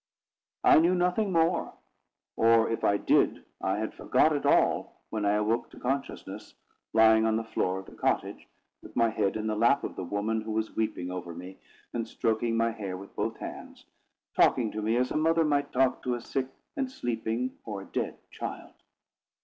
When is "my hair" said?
12.57-12.97